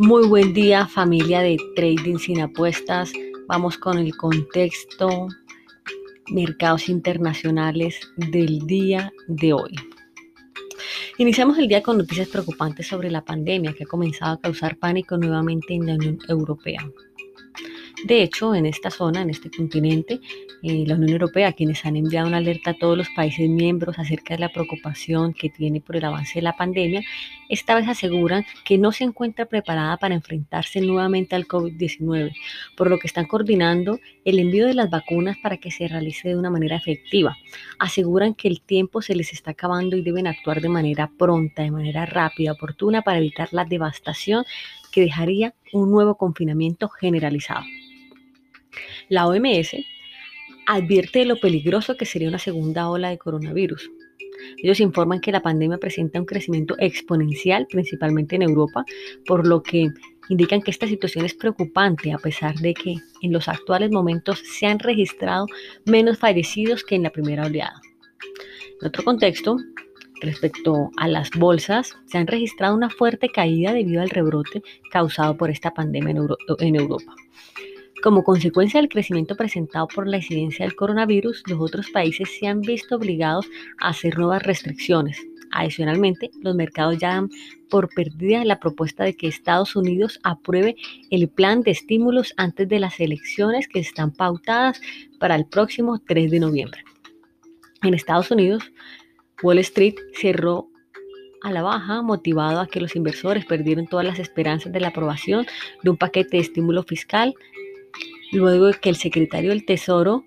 [0.00, 3.12] Muy buen día familia de Trading sin apuestas.
[3.48, 5.26] Vamos con el contexto
[6.28, 9.74] mercados internacionales del día de hoy.
[11.18, 15.16] Iniciamos el día con noticias preocupantes sobre la pandemia que ha comenzado a causar pánico
[15.16, 16.88] nuevamente en la Unión Europea.
[18.04, 20.20] De hecho, en esta zona, en este continente,
[20.62, 24.34] eh, la Unión Europea, quienes han enviado una alerta a todos los países miembros acerca
[24.34, 27.02] de la preocupación que tiene por el avance de la pandemia,
[27.48, 32.32] esta vez aseguran que no se encuentra preparada para enfrentarse nuevamente al COVID-19,
[32.76, 36.36] por lo que están coordinando el envío de las vacunas para que se realice de
[36.36, 37.36] una manera efectiva.
[37.78, 41.70] Aseguran que el tiempo se les está acabando y deben actuar de manera pronta, de
[41.70, 44.44] manera rápida, oportuna, para evitar la devastación
[44.98, 47.62] que dejaría un nuevo confinamiento generalizado.
[49.08, 49.76] La OMS
[50.66, 53.88] advierte de lo peligroso que sería una segunda ola de coronavirus.
[54.56, 58.84] Ellos informan que la pandemia presenta un crecimiento exponencial, principalmente en Europa,
[59.24, 59.86] por lo que
[60.30, 64.66] indican que esta situación es preocupante a pesar de que en los actuales momentos se
[64.66, 65.46] han registrado
[65.84, 67.80] menos fallecidos que en la primera oleada.
[68.80, 69.58] En otro contexto,
[70.20, 75.50] respecto a las bolsas, se han registrado una fuerte caída debido al rebrote causado por
[75.50, 76.14] esta pandemia
[76.58, 77.14] en, Europa.
[78.02, 82.60] Como consecuencia del crecimiento presentado por la incidencia del coronavirus, los otros países se han
[82.60, 83.46] visto obligados
[83.80, 85.18] a hacer nuevas restricciones.
[85.50, 87.30] Adicionalmente, los mercados ya dan
[87.70, 90.76] por perdida la propuesta de que Estados Unidos apruebe
[91.10, 94.80] el plan de estímulos antes de las elecciones que están pautadas
[95.18, 96.84] para el próximo 3 de noviembre.
[97.82, 98.72] En Estados Unidos,
[99.42, 100.68] Wall Street cerró
[101.42, 105.46] a la baja, motivado a que los inversores perdieron todas las esperanzas de la aprobación
[105.82, 107.34] de un paquete de estímulo fiscal
[108.32, 110.24] luego de que el secretario del Tesoro,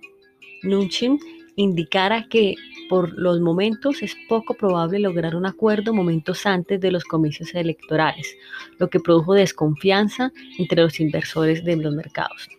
[0.64, 1.20] Nunchin,
[1.56, 2.56] indicara que
[2.90, 8.36] por los momentos es poco probable lograr un acuerdo momentos antes de los comicios electorales,
[8.80, 12.50] lo que produjo desconfianza entre los inversores de los mercados.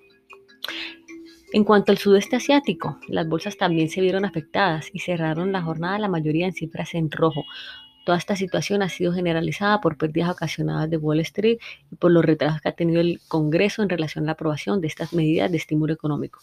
[1.53, 5.99] En cuanto al sudeste asiático, las bolsas también se vieron afectadas y cerraron la jornada
[5.99, 7.45] la mayoría en cifras en rojo,
[8.05, 11.59] Toda esta situación ha sido generalizada por pérdidas ocasionadas de Wall Street
[11.91, 14.89] y por los retrasos que ha tenido el Congreso en relación a la aprobación de
[14.89, 16.41] estas medidas de estímulo económico.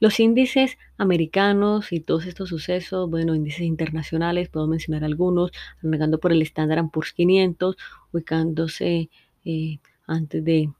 [0.00, 5.52] Los índices americanos y todos estos sucesos, bueno, índices internacionales, puedo mencionar algunos,
[5.84, 7.76] arrancando por el Standard Poor's 500,
[8.12, 9.10] ubicándose
[9.44, 10.70] eh, antes de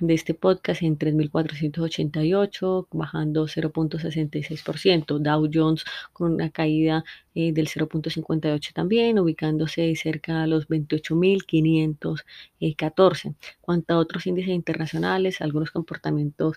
[0.00, 5.18] de este podcast en 3.488, bajando 0.66%.
[5.18, 7.04] Dow Jones con una caída
[7.34, 13.34] eh, del 0.58 también, ubicándose cerca a los 28.514.
[13.60, 16.56] Cuanto a otros índices internacionales, algunos comportamientos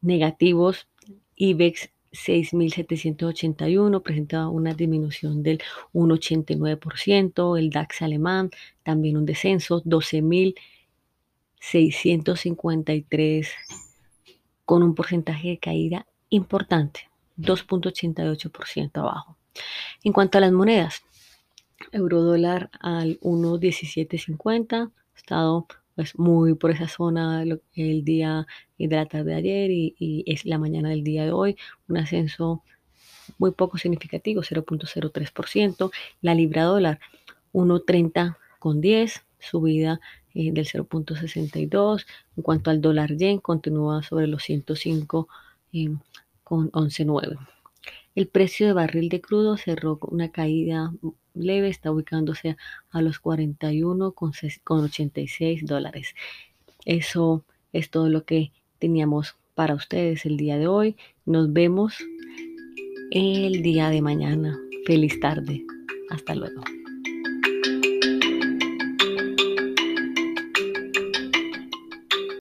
[0.00, 0.88] negativos,
[1.36, 5.60] IBEX 6.781 presenta una disminución del
[5.92, 8.50] 1,89%, el DAX alemán
[8.82, 10.54] también un descenso, 12.000
[11.60, 13.50] 653
[14.64, 17.08] con un porcentaje de caída importante,
[17.38, 19.36] 2.88% abajo.
[20.04, 21.02] En cuanto a las monedas,
[21.92, 27.44] euro dólar al 1.1750, estado pues, muy por esa zona
[27.74, 28.46] el día
[28.78, 31.56] de la tarde de ayer y, y es la mañana del día de hoy,
[31.88, 32.62] un ascenso
[33.36, 35.90] muy poco significativo, 0.03%,
[36.22, 37.00] la libra dólar
[37.52, 40.00] 1.30 con 10, subida
[40.38, 42.06] eh, del 0.62.
[42.36, 45.28] En cuanto al dólar yen, continúa sobre los 105
[45.72, 45.88] eh,
[46.44, 47.36] con 11.9.
[48.14, 50.92] El precio de barril de crudo cerró con una caída
[51.34, 52.56] leve, está ubicándose
[52.90, 54.32] a los 41 con
[54.84, 56.14] 86 dólares.
[56.84, 60.96] Eso es todo lo que teníamos para ustedes el día de hoy.
[61.26, 61.96] Nos vemos
[63.10, 64.56] el día de mañana.
[64.86, 65.64] Feliz tarde.
[66.10, 66.62] Hasta luego.